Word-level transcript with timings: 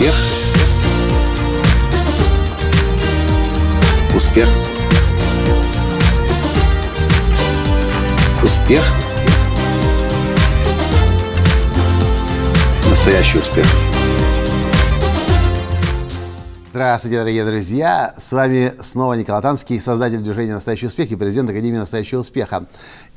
Успех. 0.00 0.14
Успех. 4.16 4.48
Успех. 8.42 8.82
Настоящий 12.88 13.38
успех. 13.40 13.66
Здравствуйте, 16.70 17.18
дорогие 17.18 17.44
друзья! 17.44 18.14
С 18.16 18.30
вами 18.30 18.74
снова 18.80 19.14
Николай 19.14 19.42
Танский, 19.42 19.80
создатель 19.80 20.20
движения 20.20 20.54
«Настоящий 20.54 20.86
успех» 20.86 21.10
и 21.10 21.16
президент 21.16 21.50
Академии 21.50 21.78
«Настоящего 21.78 22.20
успеха». 22.20 22.66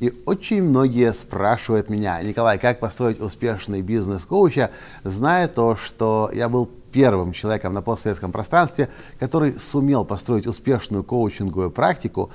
И 0.00 0.12
очень 0.26 0.60
многие 0.60 1.14
спрашивают 1.14 1.88
меня, 1.88 2.20
Николай, 2.20 2.58
как 2.58 2.80
построить 2.80 3.20
успешный 3.20 3.80
бизнес 3.80 4.26
коуча, 4.26 4.72
зная 5.04 5.46
то, 5.46 5.76
что 5.76 6.30
я 6.34 6.48
был 6.48 6.68
первым 6.94 7.32
человеком 7.32 7.74
на 7.74 7.82
постсоветском 7.82 8.30
пространстве, 8.30 8.88
который 9.18 9.58
сумел 9.58 10.04
построить 10.04 10.46
успешную 10.46 11.02
коучинговую 11.02 11.72
практику, 11.72 12.30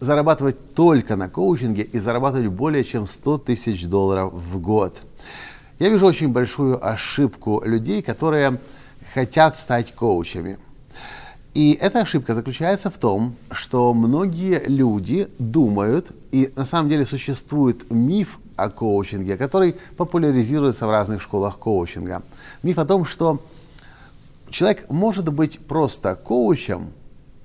зарабатывать 0.00 0.74
только 0.74 1.14
на 1.14 1.28
коучинге 1.28 1.84
и 1.84 2.00
зарабатывать 2.00 2.48
более 2.48 2.82
чем 2.82 3.06
100 3.06 3.38
тысяч 3.38 3.86
долларов 3.86 4.32
в 4.32 4.60
год. 4.60 4.96
Я 5.78 5.88
вижу 5.88 6.04
очень 6.04 6.30
большую 6.30 6.84
ошибку 6.84 7.62
людей, 7.64 8.02
которые 8.02 8.58
хотят 9.14 9.56
стать 9.56 9.94
коучами. 9.94 10.58
И 11.54 11.78
эта 11.80 12.00
ошибка 12.00 12.34
заключается 12.34 12.90
в 12.90 12.98
том, 12.98 13.36
что 13.52 13.94
многие 13.94 14.64
люди 14.66 15.28
думают, 15.38 16.10
и 16.32 16.52
на 16.56 16.64
самом 16.64 16.88
деле 16.88 17.06
существует 17.06 17.88
миф 17.90 18.38
о 18.56 18.68
коучинге, 18.68 19.36
который 19.36 19.76
популяризируется 19.96 20.86
в 20.88 20.90
разных 20.90 21.22
школах 21.22 21.58
коучинга. 21.58 22.22
Миф 22.64 22.78
о 22.78 22.84
том, 22.84 23.04
что 23.04 23.40
человек 24.50 24.88
может 24.90 25.28
быть 25.32 25.58
просто 25.66 26.14
коучем, 26.14 26.92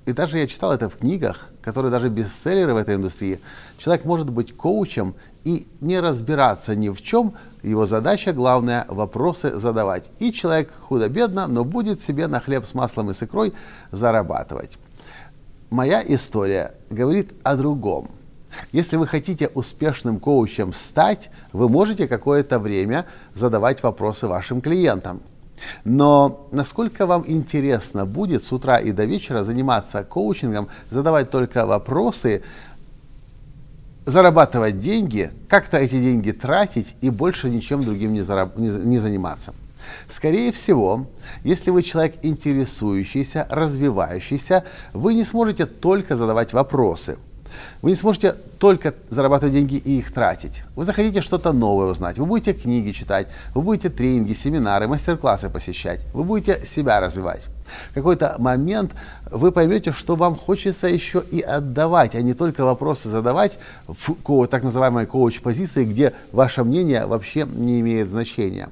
и 0.06 0.12
даже 0.12 0.38
я 0.38 0.46
читал 0.46 0.72
это 0.72 0.88
в 0.88 0.96
книгах, 0.96 1.48
которые 1.60 1.90
даже 1.90 2.08
бестселлеры 2.08 2.74
в 2.74 2.76
этой 2.76 2.94
индустрии. 2.94 3.40
Человек 3.76 4.04
может 4.04 4.30
быть 4.30 4.56
коучем 4.56 5.16
и 5.42 5.66
не 5.80 5.98
разбираться 5.98 6.76
ни 6.76 6.90
в 6.90 7.02
чем. 7.02 7.34
Его 7.64 7.86
задача 7.86 8.32
главная 8.32 8.86
вопросы 8.88 9.56
задавать. 9.58 10.08
И 10.20 10.32
человек 10.32 10.72
худо-бедно, 10.72 11.48
но 11.48 11.64
будет 11.64 12.02
себе 12.02 12.28
на 12.28 12.38
хлеб 12.38 12.66
с 12.66 12.74
маслом 12.74 13.10
и 13.10 13.14
с 13.14 13.22
икрой 13.22 13.52
зарабатывать. 13.90 14.78
Моя 15.70 16.04
история 16.06 16.74
говорит 16.88 17.32
о 17.42 17.56
другом. 17.56 18.12
Если 18.70 18.96
вы 18.96 19.08
хотите 19.08 19.48
успешным 19.48 20.20
коучем 20.20 20.72
стать, 20.72 21.30
вы 21.52 21.68
можете 21.68 22.06
какое-то 22.06 22.60
время 22.60 23.06
задавать 23.34 23.82
вопросы 23.82 24.28
вашим 24.28 24.60
клиентам. 24.60 25.20
Но 25.84 26.46
насколько 26.50 27.06
вам 27.06 27.24
интересно 27.26 28.06
будет 28.06 28.44
с 28.44 28.52
утра 28.52 28.78
и 28.78 28.92
до 28.92 29.04
вечера 29.04 29.44
заниматься 29.44 30.04
коучингом, 30.04 30.68
задавать 30.90 31.30
только 31.30 31.66
вопросы, 31.66 32.42
зарабатывать 34.04 34.78
деньги, 34.78 35.30
как-то 35.48 35.78
эти 35.78 36.00
деньги 36.00 36.32
тратить 36.32 36.94
и 37.00 37.10
больше 37.10 37.50
ничем 37.50 37.82
другим 37.84 38.12
не, 38.12 38.20
зараб- 38.20 38.58
не, 38.58 38.68
не 38.68 38.98
заниматься? 38.98 39.54
Скорее 40.08 40.52
всего, 40.52 41.06
если 41.44 41.70
вы 41.70 41.82
человек 41.82 42.16
интересующийся, 42.22 43.46
развивающийся, 43.48 44.64
вы 44.92 45.14
не 45.14 45.24
сможете 45.24 45.66
только 45.66 46.16
задавать 46.16 46.52
вопросы– 46.52 47.18
вы 47.82 47.90
не 47.90 47.96
сможете 47.96 48.34
только 48.58 48.94
зарабатывать 49.10 49.54
деньги 49.54 49.76
и 49.76 49.98
их 49.98 50.12
тратить. 50.12 50.62
Вы 50.74 50.84
захотите 50.84 51.20
что-то 51.20 51.52
новое 51.52 51.88
узнать, 51.88 52.18
вы 52.18 52.26
будете 52.26 52.52
книги 52.52 52.92
читать, 52.92 53.28
вы 53.54 53.62
будете 53.62 53.88
тренинги, 53.90 54.32
семинары, 54.32 54.88
мастер-классы 54.88 55.50
посещать, 55.50 56.00
вы 56.12 56.24
будете 56.24 56.64
себя 56.66 57.00
развивать. 57.00 57.46
В 57.90 57.94
какой-то 57.94 58.36
момент 58.38 58.92
вы 59.30 59.50
поймете, 59.50 59.92
что 59.92 60.14
вам 60.14 60.36
хочется 60.36 60.86
еще 60.86 61.22
и 61.30 61.40
отдавать, 61.40 62.14
а 62.14 62.22
не 62.22 62.32
только 62.32 62.64
вопросы 62.64 63.08
задавать 63.08 63.58
в 63.86 64.46
так 64.46 64.62
называемой 64.62 65.06
коуч-позиции, 65.06 65.84
где 65.84 66.14
ваше 66.32 66.62
мнение 66.62 67.06
вообще 67.06 67.44
не 67.44 67.80
имеет 67.80 68.08
значения. 68.08 68.68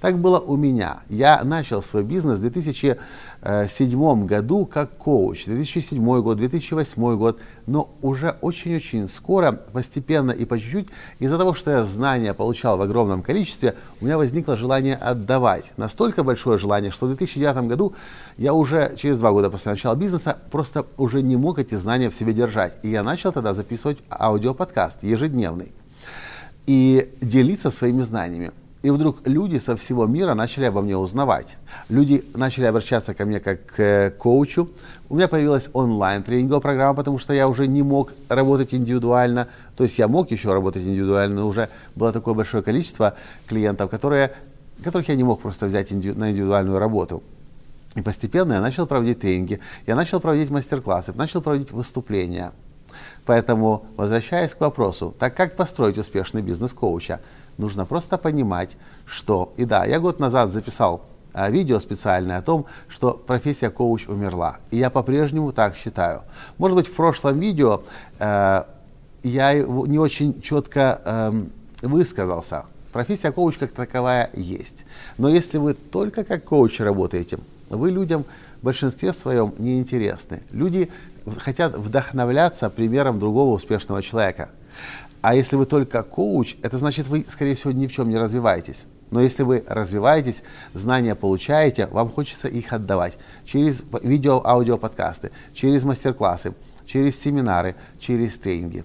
Так 0.00 0.18
было 0.18 0.38
у 0.38 0.56
меня. 0.56 1.00
Я 1.08 1.42
начал 1.44 1.82
свой 1.82 2.02
бизнес 2.02 2.38
в 2.38 2.42
2007 2.42 4.26
году 4.26 4.66
как 4.66 4.96
коуч, 4.96 5.44
2007 5.46 6.20
год, 6.22 6.36
2008 6.36 7.16
год, 7.16 7.38
но 7.66 7.90
уже 8.02 8.36
очень-очень 8.40 9.08
скоро, 9.08 9.52
постепенно 9.52 10.30
и 10.30 10.44
по 10.44 10.58
чуть-чуть, 10.58 10.88
из-за 11.18 11.38
того, 11.38 11.54
что 11.54 11.70
я 11.70 11.84
знания 11.84 12.34
получал 12.34 12.78
в 12.78 12.82
огромном 12.82 13.22
количестве, 13.22 13.76
у 14.00 14.04
меня 14.04 14.16
возникло 14.18 14.56
желание 14.56 14.96
отдавать. 14.96 15.72
Настолько 15.76 16.22
большое 16.22 16.58
желание, 16.58 16.90
что 16.90 17.06
в 17.06 17.08
2009 17.10 17.68
году 17.68 17.94
я 18.36 18.52
уже 18.54 18.94
через 18.96 19.18
два 19.18 19.30
года 19.32 19.50
после 19.50 19.72
начала 19.72 19.94
бизнеса 19.94 20.38
просто 20.50 20.86
уже 20.96 21.22
не 21.22 21.36
мог 21.36 21.58
эти 21.58 21.74
знания 21.74 22.10
в 22.10 22.14
себе 22.14 22.32
держать. 22.32 22.74
И 22.82 22.88
я 22.90 23.02
начал 23.02 23.32
тогда 23.32 23.54
записывать 23.54 23.98
аудиоподкаст 24.10 25.02
ежедневный 25.02 25.72
и 26.66 27.10
делиться 27.20 27.70
своими 27.70 28.02
знаниями. 28.02 28.52
И 28.82 28.88
вдруг 28.88 29.26
люди 29.26 29.58
со 29.58 29.76
всего 29.76 30.06
мира 30.06 30.32
начали 30.32 30.64
обо 30.64 30.80
мне 30.80 30.96
узнавать. 30.96 31.58
Люди 31.90 32.24
начали 32.34 32.64
обращаться 32.64 33.12
ко 33.12 33.26
мне 33.26 33.38
как 33.38 33.66
к 33.66 34.14
коучу. 34.18 34.70
У 35.10 35.16
меня 35.16 35.28
появилась 35.28 35.68
онлайн-тренинговая 35.74 36.60
программа, 36.60 36.94
потому 36.94 37.18
что 37.18 37.34
я 37.34 37.46
уже 37.46 37.66
не 37.66 37.82
мог 37.82 38.14
работать 38.30 38.72
индивидуально. 38.72 39.48
То 39.76 39.84
есть 39.84 39.98
я 39.98 40.08
мог 40.08 40.30
еще 40.30 40.54
работать 40.54 40.82
индивидуально, 40.82 41.42
но 41.42 41.48
уже 41.48 41.68
было 41.94 42.10
такое 42.10 42.32
большое 42.32 42.62
количество 42.62 43.16
клиентов, 43.46 43.90
которые, 43.90 44.32
которых 44.82 45.08
я 45.08 45.14
не 45.14 45.24
мог 45.24 45.42
просто 45.42 45.66
взять 45.66 45.90
на 45.90 46.30
индивидуальную 46.30 46.78
работу. 46.78 47.22
И 47.96 48.00
постепенно 48.00 48.54
я 48.54 48.60
начал 48.62 48.86
проводить 48.86 49.20
тренинги, 49.20 49.60
я 49.86 49.94
начал 49.94 50.20
проводить 50.20 50.48
мастер-классы, 50.48 51.12
начал 51.12 51.42
проводить 51.42 51.70
выступления. 51.70 52.52
Поэтому, 53.26 53.84
возвращаясь 53.96 54.52
к 54.52 54.60
вопросу, 54.60 55.14
так 55.18 55.36
как 55.36 55.54
построить 55.54 55.98
успешный 55.98 56.40
бизнес 56.40 56.72
коуча– 56.72 57.20
Нужно 57.60 57.84
просто 57.84 58.16
понимать, 58.16 58.70
что... 59.04 59.52
И 59.58 59.66
да, 59.66 59.84
я 59.84 60.00
год 60.00 60.18
назад 60.18 60.50
записал 60.50 61.02
а, 61.34 61.50
видео 61.50 61.78
специальное 61.78 62.38
о 62.38 62.42
том, 62.42 62.64
что 62.88 63.12
профессия 63.12 63.68
коуч 63.68 64.08
умерла. 64.08 64.60
И 64.70 64.78
я 64.78 64.88
по-прежнему 64.88 65.52
так 65.52 65.76
считаю. 65.76 66.22
Может 66.56 66.74
быть, 66.74 66.86
в 66.86 66.94
прошлом 66.94 67.38
видео 67.38 67.82
э, 68.18 68.62
я 69.22 69.52
не 69.52 69.98
очень 69.98 70.40
четко 70.40 71.02
э, 71.04 71.32
высказался. 71.82 72.64
Профессия 72.92 73.30
коуч 73.30 73.58
как 73.58 73.72
таковая 73.72 74.30
есть. 74.32 74.86
Но 75.18 75.28
если 75.28 75.58
вы 75.58 75.74
только 75.74 76.24
как 76.24 76.44
коуч 76.44 76.80
работаете, 76.80 77.40
вы 77.68 77.90
людям 77.90 78.24
в 78.62 78.64
большинстве 78.64 79.12
своем 79.12 79.52
неинтересны. 79.58 80.40
Люди 80.50 80.90
хотят 81.40 81.74
вдохновляться 81.74 82.70
примером 82.70 83.18
другого 83.18 83.54
успешного 83.54 84.02
человека. 84.02 84.48
А 85.22 85.34
если 85.34 85.56
вы 85.56 85.66
только 85.66 86.02
коуч, 86.02 86.56
это 86.62 86.78
значит, 86.78 87.08
вы, 87.08 87.26
скорее 87.28 87.54
всего, 87.54 87.72
ни 87.72 87.86
в 87.86 87.92
чем 87.92 88.08
не 88.08 88.16
развиваетесь. 88.16 88.86
Но 89.10 89.20
если 89.20 89.42
вы 89.42 89.64
развиваетесь, 89.66 90.42
знания 90.72 91.14
получаете, 91.14 91.86
вам 91.86 92.10
хочется 92.10 92.48
их 92.48 92.72
отдавать 92.72 93.18
через 93.44 93.82
видео, 94.02 94.40
аудио, 94.44 94.78
подкасты, 94.78 95.32
через 95.52 95.84
мастер-классы, 95.84 96.54
через 96.86 97.20
семинары, 97.20 97.74
через 97.98 98.36
тренинги. 98.38 98.84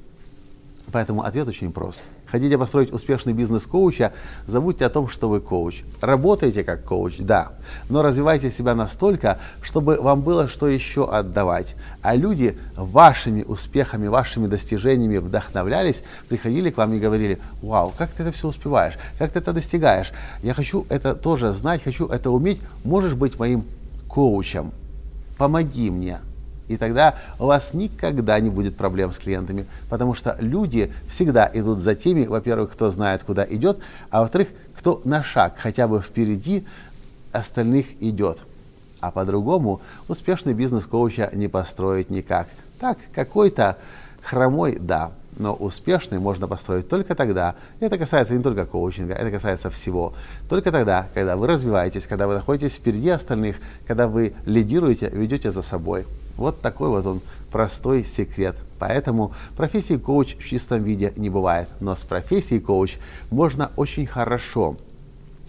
Поэтому 0.92 1.24
ответ 1.24 1.48
очень 1.48 1.72
прост. 1.72 2.02
Хотите 2.28 2.58
построить 2.58 2.92
успешный 2.92 3.34
бизнес 3.34 3.66
коуча, 3.66 4.12
забудьте 4.48 4.86
о 4.86 4.90
том, 4.90 5.10
что 5.10 5.30
вы 5.30 5.40
коуч. 5.40 5.84
Работаете 6.02 6.64
как 6.64 6.84
коуч, 6.84 7.18
да, 7.20 7.54
но 7.90 8.02
развивайте 8.02 8.50
себя 8.52 8.74
настолько, 8.74 9.40
чтобы 9.62 9.98
вам 10.02 10.22
было 10.22 10.48
что 10.48 10.68
еще 10.68 11.10
отдавать. 11.10 11.76
А 12.02 12.16
люди 12.16 12.58
вашими 12.76 13.44
успехами, 13.44 14.08
вашими 14.08 14.48
достижениями 14.48 15.18
вдохновлялись, 15.18 16.04
приходили 16.28 16.72
к 16.72 16.78
вам 16.78 16.94
и 16.94 17.00
говорили, 17.00 17.40
вау, 17.62 17.94
как 17.96 18.10
ты 18.12 18.24
это 18.24 18.32
все 18.32 18.48
успеваешь, 18.48 18.96
как 19.20 19.32
ты 19.32 19.40
это 19.40 19.54
достигаешь. 19.54 20.12
Я 20.42 20.54
хочу 20.54 20.86
это 20.90 21.14
тоже 21.14 21.54
знать, 21.54 21.84
хочу 21.84 22.08
это 22.08 22.32
уметь, 22.32 22.60
можешь 22.84 23.14
быть 23.14 23.38
моим 23.38 23.66
коучем. 24.08 24.72
Помоги 25.38 25.92
мне. 25.92 26.20
И 26.68 26.78
тогда 26.78 27.16
у 27.40 27.46
вас 27.46 27.74
никогда 27.74 28.40
не 28.40 28.50
будет 28.50 28.76
проблем 28.76 29.14
с 29.14 29.20
клиентами, 29.20 29.68
потому 29.90 30.16
что 30.16 30.36
люди 30.40 30.92
всегда 31.08 31.50
идут 31.54 31.80
за 31.80 31.96
теми, 31.96 32.26
во-первых, 32.26 32.72
кто 32.72 32.90
знает, 32.90 33.24
куда 33.24 33.46
идет, 33.46 33.80
а 34.10 34.22
во-вторых, 34.22 34.50
кто 34.76 35.02
на 35.04 35.24
шаг 35.24 35.56
хотя 35.58 35.88
бы 35.88 36.02
впереди 36.02 36.66
остальных 37.32 38.02
идет. 38.02 38.40
А 39.00 39.12
по-другому 39.12 39.82
успешный 40.08 40.54
бизнес 40.54 40.86
коуча 40.86 41.30
не 41.34 41.48
построить 41.48 42.10
никак. 42.10 42.48
Так, 42.80 42.98
какой-то 43.14 43.78
хромой, 44.24 44.78
да, 44.80 45.12
но 45.38 45.54
успешный 45.54 46.18
можно 46.18 46.48
построить 46.48 46.90
только 46.90 47.14
тогда, 47.14 47.56
это 47.80 47.98
касается 47.98 48.34
не 48.34 48.42
только 48.42 48.66
коучинга, 48.66 49.14
это 49.14 49.30
касается 49.32 49.70
всего, 49.70 50.14
только 50.50 50.72
тогда, 50.72 51.08
когда 51.14 51.36
вы 51.36 51.48
развиваетесь, 51.48 52.08
когда 52.08 52.26
вы 52.28 52.36
находитесь 52.36 52.76
впереди 52.76 53.10
остальных, 53.10 53.58
когда 53.86 54.08
вы 54.08 54.34
лидируете, 54.46 55.10
ведете 55.10 55.52
за 55.52 55.62
собой. 55.62 56.06
Вот 56.38 56.62
такой 56.62 56.90
вот 56.90 57.06
он 57.06 57.22
простой 57.52 58.04
секрет. 58.04 58.56
Поэтому 58.80 59.34
профессии 59.56 59.98
коуч 59.98 60.36
в 60.38 60.44
чистом 60.46 60.84
виде 60.84 61.14
не 61.16 61.30
бывает. 61.30 61.70
Но 61.80 61.96
с 61.96 62.04
профессией 62.04 62.60
коуч 62.60 62.98
можно 63.32 63.72
очень 63.78 64.06
хорошо 64.06 64.78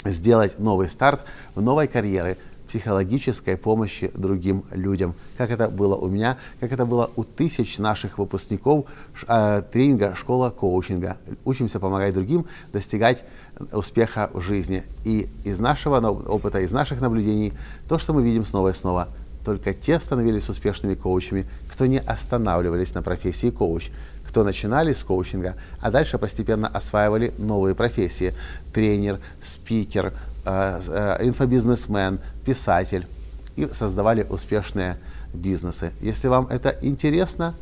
сделать 0.05 0.59
новый 0.59 0.89
старт 0.89 1.23
в 1.55 1.63
новой 1.63 1.89
карьере, 1.89 2.37
психологической 2.69 3.57
помощи 3.57 4.11
другим 4.15 4.65
людям. 4.71 5.15
Как 5.37 5.51
это 5.51 5.69
было 5.69 5.95
у 5.97 6.09
меня, 6.09 6.37
как 6.61 6.73
это 6.73 6.85
было 6.85 7.11
у 7.17 7.25
тысяч 7.25 7.79
наших 7.79 8.19
выпускников 8.19 8.87
э, 9.27 9.63
тренинга 9.73 10.15
«Школа 10.15 10.51
коучинга». 10.51 11.17
Учимся 11.45 11.79
помогать 11.79 12.15
другим 12.15 12.47
достигать 12.73 13.25
успеха 13.73 14.31
в 14.33 14.41
жизни. 14.41 14.83
И 15.05 15.29
из 15.45 15.59
нашего 15.59 16.01
опыта, 16.11 16.61
из 16.61 16.73
наших 16.73 17.01
наблюдений, 17.01 17.53
то, 17.89 17.99
что 17.99 18.13
мы 18.13 18.23
видим 18.23 18.45
снова 18.45 18.71
и 18.71 18.75
снова, 18.75 19.09
только 19.47 19.73
те 19.73 19.99
становились 19.99 20.51
успешными 20.51 20.95
коучами, 20.95 21.47
кто 21.71 21.87
не 21.87 22.01
останавливались 22.01 22.93
на 22.93 23.01
профессии 23.01 23.49
коуч, 23.49 23.89
кто 24.29 24.45
начинали 24.45 24.93
с 24.93 25.03
коучинга, 25.03 25.55
а 25.81 25.91
дальше 25.91 26.19
постепенно 26.19 26.69
осваивали 26.69 27.33
новые 27.39 27.75
профессии. 27.75 28.35
Тренер, 28.75 29.21
спикер, 29.41 30.13
Э, 30.49 30.81
э, 30.87 31.27
инфобизнесмен, 31.27 32.21
писатель 32.45 33.09
и 33.57 33.67
создавали 33.73 34.23
успешные 34.23 34.97
бизнесы. 35.35 35.93
Если 36.01 36.29
вам 36.29 36.47
это 36.47 36.79
интересно, 36.83 37.57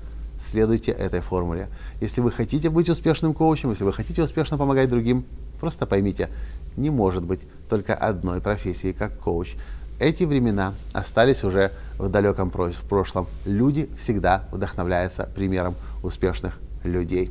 следуйте 0.51 0.93
этой 0.93 1.23
формуле. 1.23 1.69
Если 2.03 2.21
вы 2.21 2.31
хотите 2.31 2.69
быть 2.69 2.91
успешным 2.91 3.33
коучем, 3.33 3.71
если 3.71 3.85
вы 3.85 3.95
хотите 3.95 4.23
успешно 4.23 4.59
помогать 4.59 4.91
другим, 4.91 5.25
просто 5.61 5.87
поймите, 5.87 6.29
не 6.77 6.91
может 6.91 7.25
быть 7.25 7.41
только 7.71 7.95
одной 7.95 8.43
профессии, 8.43 8.93
как 8.93 9.19
коуч. 9.19 9.55
Эти 10.00 10.25
времена 10.25 10.75
остались 10.93 11.44
уже 11.44 11.73
в 11.99 12.08
далеком 12.08 12.50
прошлом. 12.50 13.26
Люди 13.44 13.88
всегда 13.96 14.44
вдохновляются 14.50 15.29
примером 15.35 15.76
успешных 16.02 16.58
людей. 16.82 17.31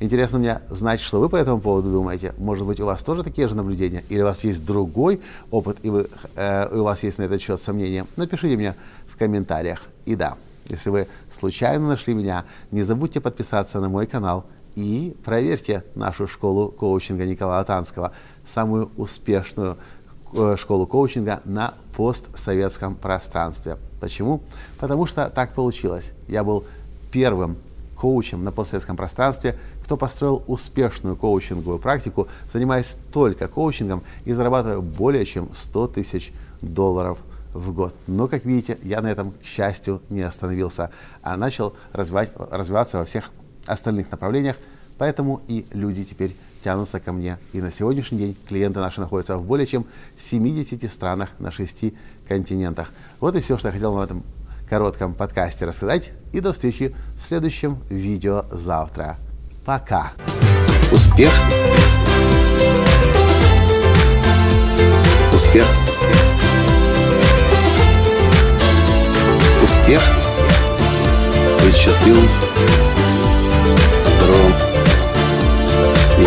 Интересно 0.00 0.40
мне 0.40 0.60
знать, 0.68 1.00
что 1.00 1.20
вы 1.20 1.28
по 1.28 1.36
этому 1.36 1.60
поводу 1.60 1.92
думаете. 1.92 2.34
Может 2.36 2.66
быть, 2.66 2.80
у 2.80 2.86
вас 2.86 3.04
тоже 3.04 3.22
такие 3.22 3.46
же 3.46 3.54
наблюдения? 3.54 4.02
Или 4.08 4.22
у 4.22 4.24
вас 4.24 4.42
есть 4.42 4.66
другой 4.66 5.20
опыт, 5.52 5.78
и, 5.84 5.90
вы, 5.90 6.08
э, 6.34 6.76
у 6.76 6.82
вас 6.82 7.04
есть 7.04 7.18
на 7.18 7.22
этот 7.22 7.40
счет 7.40 7.62
сомнения? 7.62 8.04
Напишите 8.16 8.56
мне 8.56 8.74
в 9.06 9.16
комментариях. 9.16 9.82
И 10.04 10.16
да, 10.16 10.36
если 10.68 10.90
вы 10.90 11.06
случайно 11.38 11.86
нашли 11.86 12.14
меня, 12.14 12.46
не 12.72 12.82
забудьте 12.82 13.20
подписаться 13.20 13.78
на 13.78 13.88
мой 13.88 14.08
канал 14.08 14.44
и 14.74 15.16
проверьте 15.24 15.84
нашу 15.94 16.26
школу 16.26 16.68
коучинга 16.70 17.24
Николая 17.24 17.62
Танского, 17.62 18.10
самую 18.44 18.90
успешную 18.96 19.76
школу 20.56 20.86
коучинга 20.86 21.40
на 21.44 21.74
постсоветском 21.96 22.94
пространстве. 22.94 23.76
Почему? 24.00 24.40
Потому 24.78 25.06
что 25.06 25.30
так 25.30 25.54
получилось. 25.54 26.12
Я 26.28 26.44
был 26.44 26.64
первым 27.10 27.56
коучем 27.96 28.42
на 28.42 28.50
постсоветском 28.50 28.96
пространстве, 28.96 29.56
кто 29.84 29.96
построил 29.96 30.42
успешную 30.46 31.14
коучинговую 31.14 31.78
практику, 31.78 32.26
занимаясь 32.52 32.96
только 33.12 33.46
коучингом 33.46 34.02
и 34.24 34.32
зарабатывая 34.32 34.80
более 34.80 35.24
чем 35.24 35.50
100 35.54 35.86
тысяч 35.88 36.32
долларов 36.60 37.18
в 37.52 37.72
год. 37.72 37.94
Но, 38.06 38.28
как 38.28 38.44
видите, 38.44 38.78
я 38.82 39.02
на 39.02 39.08
этом, 39.08 39.32
к 39.32 39.44
счастью, 39.44 40.00
не 40.08 40.22
остановился, 40.22 40.90
а 41.22 41.36
начал 41.36 41.74
развивать, 41.92 42.30
развиваться 42.36 42.98
во 42.98 43.04
всех 43.04 43.30
остальных 43.66 44.10
направлениях, 44.10 44.56
поэтому 44.98 45.40
и 45.46 45.66
люди 45.72 46.04
теперь 46.04 46.36
тянутся 46.62 47.00
ко 47.00 47.12
мне. 47.12 47.38
И 47.52 47.60
на 47.60 47.72
сегодняшний 47.72 48.18
день 48.18 48.36
клиенты 48.48 48.80
наши 48.80 49.00
находятся 49.00 49.36
в 49.36 49.44
более 49.44 49.66
чем 49.66 49.86
70 50.18 50.90
странах 50.90 51.30
на 51.38 51.50
6 51.50 51.92
континентах. 52.28 52.90
Вот 53.20 53.36
и 53.36 53.40
все, 53.40 53.58
что 53.58 53.68
я 53.68 53.72
хотел 53.72 53.92
вам 53.92 54.00
в 54.00 54.04
этом 54.04 54.22
коротком 54.68 55.14
подкасте 55.14 55.66
рассказать. 55.66 56.10
И 56.32 56.40
до 56.40 56.52
встречи 56.52 56.94
в 57.22 57.26
следующем 57.26 57.78
видео 57.90 58.44
завтра. 58.50 59.18
Пока. 59.64 60.12
Успех. 60.90 61.30
Успех. 65.34 65.66
Успех. 69.62 70.02
Быть 71.64 71.76
счастливым, 71.76 72.26